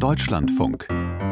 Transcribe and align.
Deutschlandfunk. 0.00 0.88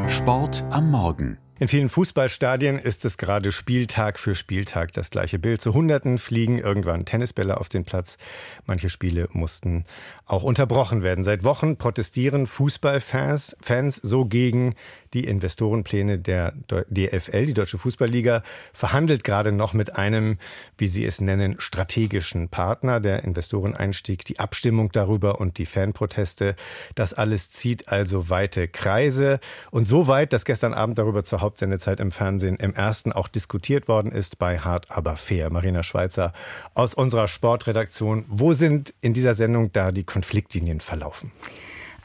Sport 0.08 0.62
am 0.68 0.90
Morgen. 0.90 1.38
In 1.58 1.68
vielen 1.68 1.88
Fußballstadien 1.88 2.78
ist 2.78 3.06
es 3.06 3.16
gerade 3.16 3.50
Spieltag 3.50 4.18
für 4.18 4.34
Spieltag 4.34 4.92
das 4.92 5.08
gleiche 5.08 5.38
Bild. 5.38 5.62
Zu 5.62 5.72
Hunderten 5.72 6.18
fliegen 6.18 6.58
irgendwann 6.58 7.06
Tennisbälle 7.06 7.58
auf 7.58 7.70
den 7.70 7.86
Platz. 7.86 8.18
Manche 8.66 8.90
Spiele 8.90 9.28
mussten 9.32 9.84
auch 10.26 10.42
unterbrochen 10.42 11.02
werden. 11.02 11.24
Seit 11.24 11.44
Wochen 11.44 11.78
protestieren 11.78 12.46
Fußballfans 12.46 13.56
Fans 13.62 13.96
so 13.96 14.26
gegen 14.26 14.74
die 15.14 15.24
Investorenpläne 15.24 16.18
der 16.18 16.52
DFL. 16.68 17.46
Die 17.46 17.54
Deutsche 17.54 17.78
Fußballliga 17.78 18.42
verhandelt 18.72 19.24
gerade 19.24 19.52
noch 19.52 19.72
mit 19.72 19.96
einem, 19.96 20.38
wie 20.76 20.88
sie 20.88 21.04
es 21.04 21.20
nennen, 21.20 21.56
strategischen 21.58 22.48
Partner. 22.48 23.00
Der 23.00 23.24
Investoreneinstieg, 23.24 24.24
die 24.24 24.38
Abstimmung 24.38 24.90
darüber 24.92 25.40
und 25.40 25.58
die 25.58 25.66
Fanproteste. 25.66 26.56
Das 26.94 27.14
alles 27.14 27.50
zieht 27.50 27.88
also 27.88 28.30
weite 28.30 28.68
Kreise. 28.68 29.40
Und 29.70 29.88
so 29.88 30.08
weit, 30.08 30.32
dass 30.32 30.44
gestern 30.44 30.74
Abend 30.74 30.98
darüber 30.98 31.24
zur 31.24 31.40
Hauptsendezeit 31.40 32.00
im 32.00 32.12
Fernsehen 32.12 32.56
im 32.56 32.74
ersten 32.74 33.12
auch 33.12 33.28
diskutiert 33.28 33.88
worden 33.88 34.12
ist 34.12 34.38
bei 34.38 34.58
Hart 34.58 34.90
aber 34.90 35.16
fair. 35.16 35.50
Marina 35.50 35.82
Schweizer 35.82 36.32
aus 36.74 36.94
unserer 36.94 37.28
Sportredaktion. 37.28 38.24
Wo 38.28 38.52
sind 38.52 38.94
in 39.00 39.14
dieser 39.14 39.34
Sendung 39.34 39.72
da 39.72 39.92
die 39.92 40.04
Konfliktlinien 40.04 40.80
verlaufen? 40.80 41.32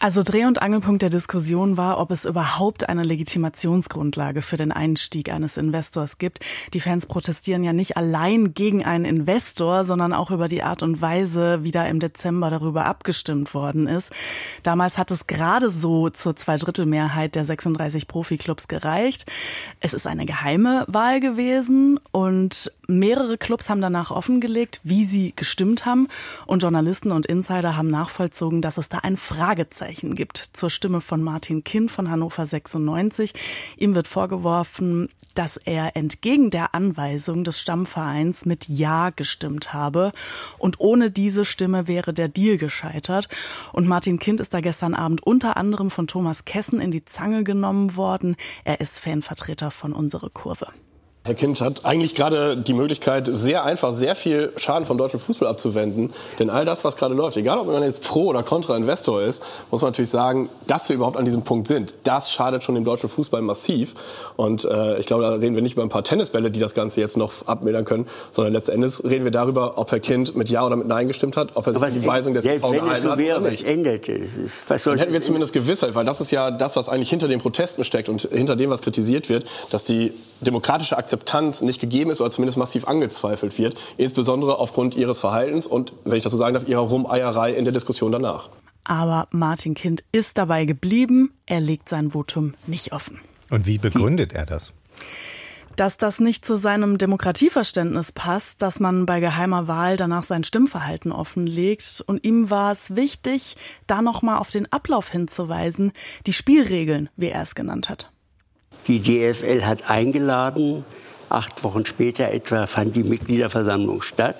Also 0.03 0.21
Dreh- 0.21 0.43
und 0.43 0.61
Angelpunkt 0.61 1.01
der 1.01 1.09
Diskussion 1.09 1.77
war, 1.77 1.97
ob 1.97 2.11
es 2.11 2.25
überhaupt 2.25 2.89
eine 2.89 3.03
Legitimationsgrundlage 3.03 4.41
für 4.41 4.57
den 4.57 4.73
Einstieg 4.73 5.31
eines 5.31 5.55
Investors 5.55 6.17
gibt. 6.17 6.41
Die 6.73 6.81
Fans 6.81 7.05
protestieren 7.05 7.63
ja 7.63 7.71
nicht 7.71 7.95
allein 7.95 8.53
gegen 8.53 8.83
einen 8.83 9.05
Investor, 9.05 9.85
sondern 9.85 10.11
auch 10.11 10.29
über 10.29 10.49
die 10.49 10.61
Art 10.61 10.83
und 10.83 10.99
Weise, 10.99 11.63
wie 11.63 11.71
da 11.71 11.85
im 11.85 12.01
Dezember 12.01 12.49
darüber 12.49 12.83
abgestimmt 12.83 13.53
worden 13.53 13.87
ist. 13.87 14.11
Damals 14.61 14.97
hat 14.97 15.09
es 15.09 15.25
gerade 15.25 15.69
so 15.69 16.09
zur 16.09 16.35
Zweidrittelmehrheit 16.35 17.35
der 17.35 17.45
36 17.45 18.09
Profiklubs 18.09 18.67
gereicht. 18.67 19.31
Es 19.79 19.93
ist 19.93 20.05
eine 20.05 20.25
geheime 20.25 20.83
Wahl 20.89 21.21
gewesen 21.21 21.97
und 22.11 22.73
mehrere 22.87 23.37
Clubs 23.37 23.69
haben 23.69 23.81
danach 23.81 24.11
offengelegt, 24.11 24.81
wie 24.83 25.05
sie 25.05 25.33
gestimmt 25.35 25.85
haben 25.85 26.07
und 26.45 26.63
Journalisten 26.63 27.11
und 27.11 27.25
Insider 27.25 27.75
haben 27.77 27.89
nachvollzogen, 27.89 28.61
dass 28.61 28.77
es 28.77 28.89
da 28.89 28.99
ein 28.99 29.17
Fragezeichen 29.17 30.15
gibt 30.15 30.37
zur 30.37 30.69
Stimme 30.69 31.01
von 31.01 31.21
Martin 31.21 31.63
Kind 31.63 31.91
von 31.91 32.09
Hannover 32.09 32.45
96. 32.45 33.33
Ihm 33.77 33.95
wird 33.95 34.07
vorgeworfen, 34.07 35.09
dass 35.33 35.57
er 35.57 35.95
entgegen 35.95 36.49
der 36.49 36.75
Anweisung 36.75 37.43
des 37.43 37.59
Stammvereins 37.59 38.45
mit 38.45 38.67
Ja 38.67 39.09
gestimmt 39.09 39.73
habe. 39.73 40.11
Und 40.59 40.79
ohne 40.79 41.11
diese 41.11 41.45
Stimme 41.45 41.87
wäre 41.87 42.13
der 42.13 42.27
Deal 42.27 42.57
gescheitert. 42.57 43.29
Und 43.71 43.87
Martin 43.87 44.19
Kind 44.19 44.39
ist 44.39 44.53
da 44.53 44.61
gestern 44.61 44.93
Abend 44.93 45.25
unter 45.25 45.57
anderem 45.57 45.89
von 45.89 46.07
Thomas 46.07 46.45
Kessen 46.45 46.79
in 46.79 46.91
die 46.91 47.05
Zange 47.05 47.43
genommen 47.43 47.95
worden. 47.95 48.35
Er 48.63 48.79
ist 48.79 48.99
Fanvertreter 48.99 49.71
von 49.71 49.93
Unsere 49.93 50.29
Kurve. 50.29 50.67
Herr 51.25 51.35
Kind 51.35 51.61
hat 51.61 51.85
eigentlich 51.85 52.15
gerade 52.15 52.57
die 52.57 52.73
Möglichkeit, 52.73 53.29
sehr 53.31 53.63
einfach 53.63 53.93
sehr 53.93 54.13
viel 54.13 54.51
Schaden 54.57 54.85
vom 54.85 54.97
deutschen 54.97 55.21
Fußball 55.21 55.47
abzuwenden. 55.47 56.11
Denn 56.37 56.49
all 56.49 56.65
das, 56.65 56.83
was 56.83 56.97
gerade 56.97 57.15
läuft, 57.15 57.37
egal 57.37 57.59
ob 57.59 57.67
man 57.67 57.81
jetzt 57.81 58.03
Pro- 58.03 58.25
oder 58.25 58.43
Contra-Investor 58.43 59.21
ist, 59.21 59.41
muss 59.71 59.81
man 59.81 59.91
natürlich 59.91 60.09
sagen, 60.09 60.49
dass 60.67 60.89
wir 60.89 60.97
überhaupt 60.97 61.15
an 61.15 61.23
diesem 61.23 61.43
Punkt 61.43 61.69
sind. 61.69 61.95
Das 62.03 62.29
schadet 62.29 62.65
schon 62.65 62.75
dem 62.75 62.83
deutschen 62.83 63.07
Fußball 63.07 63.41
massiv. 63.41 63.93
Und 64.35 64.65
äh, 64.65 64.99
ich 64.99 65.05
glaube, 65.05 65.23
da 65.23 65.29
reden 65.35 65.55
wir 65.55 65.61
nicht 65.61 65.75
über 65.75 65.83
ein 65.83 65.87
paar 65.87 66.03
Tennisbälle, 66.03 66.51
die 66.51 66.59
das 66.59 66.73
Ganze 66.73 66.99
jetzt 66.99 67.15
noch 67.15 67.47
abmildern 67.47 67.85
können, 67.85 68.05
sondern 68.31 68.51
letzten 68.51 68.73
Endes 68.73 69.05
reden 69.05 69.23
wir 69.23 69.31
darüber, 69.31 69.77
ob 69.77 69.93
Herr 69.93 70.01
Kind 70.01 70.35
mit 70.35 70.49
Ja 70.49 70.65
oder 70.65 70.75
mit 70.75 70.87
Nein 70.87 71.07
gestimmt 71.07 71.37
hat, 71.37 71.55
ob 71.55 71.65
er 71.65 71.71
sich 71.71 72.01
die 72.01 72.05
Weisung 72.05 72.33
des 72.33 72.43
TV 72.43 72.69
gehalten 72.69 73.01
so 73.01 73.17
wäre, 73.17 73.35
hat 73.35 73.41
oder 73.43 73.51
nicht. 73.51 73.65
Änderte. 73.65 74.23
Was 74.67 74.83
Dann 74.83 74.97
hätten 74.97 75.13
wir 75.13 75.21
zumindest 75.21 75.53
Gewissheit, 75.53 75.95
weil 75.95 76.03
das 76.03 76.19
ist 76.19 76.31
ja 76.31 76.51
das, 76.51 76.75
was 76.75 76.89
eigentlich 76.89 77.09
hinter 77.09 77.29
den 77.29 77.39
Protesten 77.39 77.85
steckt 77.85 78.09
und 78.09 78.23
hinter 78.23 78.57
dem, 78.57 78.69
was 78.69 78.81
kritisiert 78.81 79.29
wird, 79.29 79.45
dass 79.71 79.85
die 79.85 80.11
demokratische 80.41 80.97
Akzeptanz 80.97 81.12
nicht 81.61 81.79
gegeben 81.79 82.11
ist 82.11 82.21
oder 82.21 82.31
zumindest 82.31 82.57
massiv 82.57 82.87
angezweifelt 82.87 83.57
wird, 83.57 83.75
insbesondere 83.97 84.59
aufgrund 84.59 84.95
ihres 84.95 85.19
Verhaltens 85.19 85.67
und, 85.67 85.93
wenn 86.05 86.17
ich 86.17 86.23
das 86.23 86.31
so 86.31 86.37
sagen 86.37 86.53
darf, 86.53 86.67
ihrer 86.67 86.81
Rumeierei 86.81 87.53
in 87.53 87.65
der 87.65 87.73
Diskussion 87.73 88.11
danach. 88.11 88.49
Aber 88.83 89.27
Martin 89.31 89.75
Kind 89.75 90.03
ist 90.11 90.37
dabei 90.37 90.65
geblieben, 90.65 91.33
er 91.45 91.61
legt 91.61 91.87
sein 91.87 92.11
Votum 92.11 92.53
nicht 92.67 92.91
offen. 92.91 93.19
Und 93.49 93.65
wie 93.65 93.77
begründet 93.77 94.33
er 94.33 94.45
das? 94.45 94.73
dass 95.75 95.97
das 95.97 96.19
nicht 96.19 96.45
zu 96.45 96.55
seinem 96.55 96.97
Demokratieverständnis 96.97 98.11
passt, 98.11 98.61
dass 98.61 98.79
man 98.79 99.05
bei 99.05 99.19
geheimer 99.19 99.67
Wahl 99.67 99.97
danach 99.97 100.23
sein 100.23 100.43
Stimmverhalten 100.43 101.11
offenlegt. 101.11 102.03
Und 102.05 102.23
ihm 102.23 102.49
war 102.49 102.71
es 102.71 102.95
wichtig, 102.95 103.55
da 103.87 104.01
nochmal 104.01 104.37
auf 104.37 104.49
den 104.49 104.71
Ablauf 104.71 105.09
hinzuweisen, 105.09 105.91
die 106.25 106.33
Spielregeln, 106.33 107.09
wie 107.15 107.29
er 107.29 107.41
es 107.41 107.55
genannt 107.55 107.89
hat. 107.89 108.11
Die 108.87 108.99
DFL 108.99 109.63
hat 109.63 109.89
eingeladen. 109.89 110.83
Acht 111.29 111.63
Wochen 111.63 111.85
später 111.85 112.29
etwa 112.31 112.67
fand 112.67 112.95
die 112.95 113.03
Mitgliederversammlung 113.03 114.01
statt. 114.01 114.35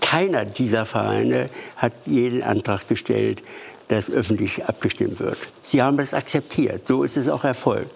Keiner 0.00 0.44
dieser 0.44 0.84
Vereine 0.84 1.48
hat 1.76 1.92
jeden 2.04 2.42
Antrag 2.42 2.86
gestellt, 2.88 3.42
dass 3.88 4.10
öffentlich 4.10 4.64
abgestimmt 4.66 5.18
wird. 5.20 5.38
Sie 5.62 5.82
haben 5.82 5.96
das 5.96 6.14
akzeptiert. 6.14 6.86
So 6.86 7.02
ist 7.02 7.16
es 7.16 7.28
auch 7.28 7.44
erfolgt. 7.44 7.90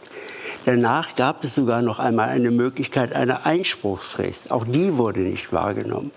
Danach 0.65 1.15
gab 1.15 1.45
es 1.45 1.55
sogar 1.55 1.83
noch 1.83 1.99
einmal 1.99 2.29
eine 2.29 2.51
Möglichkeit 2.51 3.15
einer 3.15 3.47
Einspruchsfrist. 3.47 4.51
Auch 4.51 4.65
die 4.65 4.97
wurde 4.97 5.21
nicht 5.21 5.53
wahrgenommen. 5.53 6.11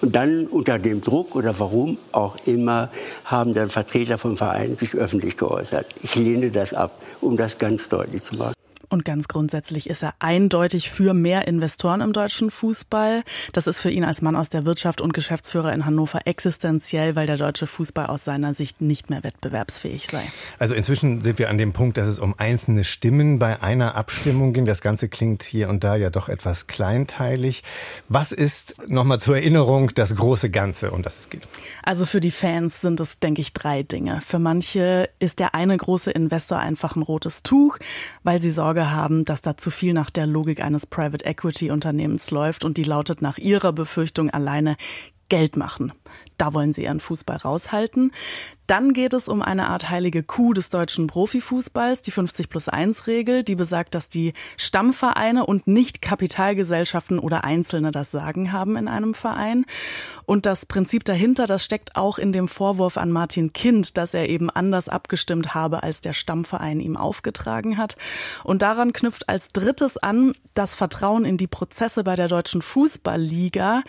Und 0.00 0.14
dann 0.14 0.46
unter 0.46 0.78
dem 0.78 1.00
Druck 1.00 1.34
oder 1.34 1.58
warum 1.58 1.98
auch 2.12 2.36
immer 2.46 2.88
haben 3.24 3.52
dann 3.54 3.68
Vertreter 3.68 4.16
vom 4.16 4.36
Verein 4.36 4.76
sich 4.76 4.94
öffentlich 4.94 5.36
geäußert. 5.36 5.86
Ich 6.02 6.14
lehne 6.14 6.50
das 6.50 6.72
ab, 6.72 7.02
um 7.20 7.36
das 7.36 7.58
ganz 7.58 7.88
deutlich 7.88 8.22
zu 8.22 8.36
machen. 8.36 8.57
Und 8.90 9.04
ganz 9.04 9.28
grundsätzlich 9.28 9.90
ist 9.90 10.02
er 10.02 10.14
eindeutig 10.18 10.90
für 10.90 11.12
mehr 11.14 11.46
Investoren 11.46 12.00
im 12.00 12.12
deutschen 12.12 12.50
Fußball. 12.50 13.22
Das 13.52 13.66
ist 13.66 13.80
für 13.80 13.90
ihn 13.90 14.04
als 14.04 14.22
Mann 14.22 14.36
aus 14.36 14.48
der 14.48 14.64
Wirtschaft 14.64 15.00
und 15.00 15.12
Geschäftsführer 15.12 15.72
in 15.72 15.84
Hannover 15.84 16.20
existenziell, 16.24 17.14
weil 17.14 17.26
der 17.26 17.36
deutsche 17.36 17.66
Fußball 17.66 18.06
aus 18.06 18.24
seiner 18.24 18.54
Sicht 18.54 18.80
nicht 18.80 19.10
mehr 19.10 19.22
wettbewerbsfähig 19.24 20.08
sei. 20.10 20.22
Also 20.58 20.74
inzwischen 20.74 21.20
sind 21.20 21.38
wir 21.38 21.50
an 21.50 21.58
dem 21.58 21.72
Punkt, 21.72 21.98
dass 21.98 22.08
es 22.08 22.18
um 22.18 22.34
einzelne 22.38 22.84
Stimmen 22.84 23.38
bei 23.38 23.62
einer 23.62 23.94
Abstimmung 23.94 24.52
ging. 24.52 24.64
Das 24.64 24.80
Ganze 24.80 25.08
klingt 25.08 25.42
hier 25.42 25.68
und 25.68 25.84
da 25.84 25.96
ja 25.96 26.10
doch 26.10 26.28
etwas 26.28 26.66
kleinteilig. 26.66 27.62
Was 28.08 28.32
ist 28.32 28.88
nochmal 28.88 29.20
zur 29.20 29.36
Erinnerung 29.36 29.92
das 29.94 30.16
große 30.16 30.50
Ganze, 30.50 30.90
um 30.92 31.02
das 31.02 31.18
es 31.18 31.30
geht? 31.30 31.46
Also 31.82 32.06
für 32.06 32.20
die 32.20 32.30
Fans 32.30 32.80
sind 32.80 33.00
es, 33.00 33.18
denke 33.18 33.42
ich, 33.42 33.52
drei 33.52 33.82
Dinge. 33.82 34.20
Für 34.20 34.38
manche 34.38 35.10
ist 35.18 35.38
der 35.38 35.54
eine 35.54 35.76
große 35.76 36.10
Investor 36.10 36.58
einfach 36.58 36.96
ein 36.96 37.02
rotes 37.02 37.42
Tuch, 37.42 37.78
weil 38.22 38.40
sie 38.40 38.50
Sorge 38.50 38.77
Sorge 38.78 38.92
haben, 38.92 39.24
dass 39.24 39.42
da 39.42 39.56
zu 39.56 39.70
viel 39.72 39.92
nach 39.92 40.08
der 40.08 40.26
Logik 40.26 40.60
eines 40.60 40.86
Private 40.86 41.24
Equity 41.24 41.72
Unternehmens 41.72 42.30
läuft 42.30 42.64
und 42.64 42.76
die 42.76 42.84
lautet 42.84 43.22
nach 43.22 43.36
ihrer 43.36 43.72
Befürchtung 43.72 44.30
alleine 44.30 44.76
Geld 45.28 45.56
machen. 45.56 45.92
Da 46.36 46.54
wollen 46.54 46.72
sie 46.72 46.84
ihren 46.84 47.00
Fußball 47.00 47.38
raushalten. 47.38 48.12
Dann 48.68 48.92
geht 48.92 49.14
es 49.14 49.28
um 49.28 49.40
eine 49.40 49.70
Art 49.70 49.88
heilige 49.88 50.22
Kuh 50.22 50.52
des 50.52 50.68
deutschen 50.68 51.06
Profifußballs, 51.06 52.02
die 52.02 52.10
50 52.10 52.50
plus 52.50 52.68
1 52.68 53.06
Regel, 53.06 53.42
die 53.42 53.54
besagt, 53.54 53.94
dass 53.94 54.10
die 54.10 54.34
Stammvereine 54.58 55.46
und 55.46 55.66
nicht 55.66 56.02
Kapitalgesellschaften 56.02 57.18
oder 57.18 57.44
Einzelne 57.44 57.92
das 57.92 58.10
Sagen 58.10 58.52
haben 58.52 58.76
in 58.76 58.86
einem 58.86 59.14
Verein. 59.14 59.64
Und 60.26 60.44
das 60.44 60.66
Prinzip 60.66 61.02
dahinter, 61.06 61.46
das 61.46 61.64
steckt 61.64 61.96
auch 61.96 62.18
in 62.18 62.30
dem 62.30 62.46
Vorwurf 62.46 62.98
an 62.98 63.10
Martin 63.10 63.54
Kind, 63.54 63.96
dass 63.96 64.12
er 64.12 64.28
eben 64.28 64.50
anders 64.50 64.90
abgestimmt 64.90 65.54
habe, 65.54 65.82
als 65.82 66.02
der 66.02 66.12
Stammverein 66.12 66.80
ihm 66.80 66.98
aufgetragen 66.98 67.78
hat. 67.78 67.96
Und 68.44 68.60
daran 68.60 68.92
knüpft 68.92 69.30
als 69.30 69.48
drittes 69.48 69.96
an 69.96 70.34
das 70.52 70.74
Vertrauen 70.74 71.24
in 71.24 71.38
die 71.38 71.46
Prozesse 71.46 72.04
bei 72.04 72.16
der 72.16 72.28
deutschen 72.28 72.60
Fußballliga. 72.60 73.82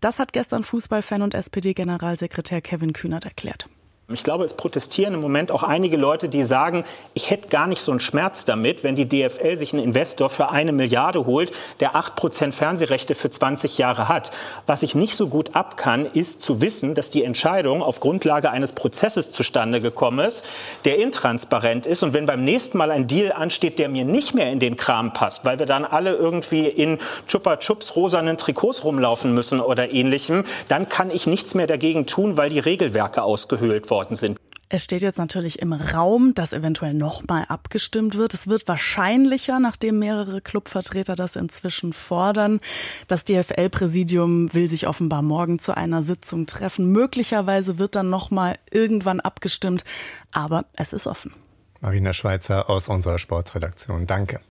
Das 0.00 0.18
hat 0.18 0.32
gestern 0.32 0.64
Fußballfan 0.64 1.22
und 1.22 1.34
SPD-Generalsekretär 1.34 2.60
Kevin 2.62 2.92
Kühnert 2.92 3.26
erklärt. 3.26 3.68
Ich 4.12 4.22
glaube, 4.22 4.44
es 4.44 4.52
protestieren 4.52 5.14
im 5.14 5.22
Moment 5.22 5.50
auch 5.50 5.62
einige 5.62 5.96
Leute, 5.96 6.28
die 6.28 6.44
sagen, 6.44 6.84
ich 7.14 7.30
hätte 7.30 7.48
gar 7.48 7.66
nicht 7.66 7.80
so 7.80 7.90
einen 7.90 8.00
Schmerz 8.00 8.44
damit, 8.44 8.84
wenn 8.84 8.94
die 8.94 9.08
DFL 9.08 9.56
sich 9.56 9.72
einen 9.72 9.82
Investor 9.82 10.28
für 10.28 10.50
eine 10.50 10.72
Milliarde 10.72 11.24
holt, 11.24 11.52
der 11.80 11.96
acht 11.96 12.14
Prozent 12.14 12.54
Fernsehrechte 12.54 13.14
für 13.14 13.30
20 13.30 13.78
Jahre 13.78 14.10
hat. 14.10 14.30
Was 14.66 14.82
ich 14.82 14.94
nicht 14.94 15.16
so 15.16 15.28
gut 15.28 15.56
ab 15.56 15.78
kann, 15.78 16.04
ist 16.04 16.42
zu 16.42 16.60
wissen, 16.60 16.92
dass 16.92 17.08
die 17.08 17.24
Entscheidung 17.24 17.82
auf 17.82 18.00
Grundlage 18.00 18.50
eines 18.50 18.74
Prozesses 18.74 19.30
zustande 19.30 19.80
gekommen 19.80 20.18
ist, 20.18 20.44
der 20.84 20.98
intransparent 20.98 21.86
ist. 21.86 22.02
Und 22.02 22.12
wenn 22.12 22.26
beim 22.26 22.44
nächsten 22.44 22.76
Mal 22.76 22.90
ein 22.90 23.06
Deal 23.06 23.32
ansteht, 23.32 23.78
der 23.78 23.88
mir 23.88 24.04
nicht 24.04 24.34
mehr 24.34 24.52
in 24.52 24.58
den 24.58 24.76
Kram 24.76 25.14
passt, 25.14 25.46
weil 25.46 25.58
wir 25.58 25.64
dann 25.64 25.86
alle 25.86 26.14
irgendwie 26.14 26.66
in 26.66 26.98
Chupa 27.26 27.56
Chups 27.56 27.96
rosanen 27.96 28.36
Trikots 28.36 28.84
rumlaufen 28.84 29.32
müssen 29.32 29.60
oder 29.60 29.90
ähnlichem, 29.90 30.44
dann 30.68 30.90
kann 30.90 31.10
ich 31.10 31.26
nichts 31.26 31.54
mehr 31.54 31.66
dagegen 31.66 32.04
tun, 32.04 32.36
weil 32.36 32.50
die 32.50 32.58
Regelwerke 32.58 33.22
ausgehöhlt 33.22 33.88
wurden 33.88 33.93
worden 33.94 34.16
sind. 34.16 34.38
Es 34.68 34.82
steht 34.82 35.02
jetzt 35.02 35.18
natürlich 35.18 35.60
im 35.60 35.72
Raum, 35.72 36.34
dass 36.34 36.52
eventuell 36.52 36.94
nochmal 36.94 37.44
abgestimmt 37.48 38.16
wird. 38.16 38.34
Es 38.34 38.48
wird 38.48 38.66
wahrscheinlicher, 38.66 39.60
nachdem 39.60 40.00
mehrere 40.00 40.40
Clubvertreter 40.40 41.14
das 41.14 41.36
inzwischen 41.36 41.92
fordern. 41.92 42.60
Das 43.06 43.24
DFL-Präsidium 43.24 44.52
will 44.52 44.68
sich 44.68 44.88
offenbar 44.88 45.22
morgen 45.22 45.60
zu 45.60 45.76
einer 45.76 46.02
Sitzung 46.02 46.46
treffen. 46.46 46.90
Möglicherweise 46.90 47.78
wird 47.78 47.94
dann 47.94 48.10
nochmal 48.10 48.58
irgendwann 48.72 49.20
abgestimmt, 49.20 49.84
aber 50.32 50.64
es 50.74 50.92
ist 50.92 51.06
offen. 51.06 51.32
Marina 51.80 52.12
Schweizer 52.12 52.68
aus 52.68 52.88
unserer 52.88 53.18
Sportredaktion. 53.18 54.08
Danke. 54.08 54.40